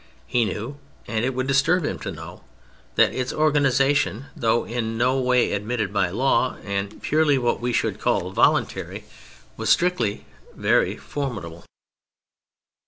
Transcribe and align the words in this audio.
He 0.25 0.45
knew 0.45 0.79
(and 1.07 1.23
it 1.23 1.35
would 1.35 1.45
disturb 1.45 1.85
him 1.85 1.99
to 1.99 2.11
know) 2.11 2.41
that 2.95 3.13
its 3.13 3.31
organization, 3.31 4.25
though 4.35 4.65
in 4.65 4.97
no 4.97 5.19
way 5.19 5.51
admitted 5.51 5.93
by 5.93 6.09
law, 6.09 6.57
and 6.65 6.99
purely 7.03 7.37
what 7.37 7.59
we 7.61 7.71
should 7.71 7.99
call 7.99 8.31
"voluntary," 8.31 9.05
was 9.57 9.69
strict 9.69 9.99
and 10.01 10.25
very 10.55 10.97
formidable. 10.97 11.65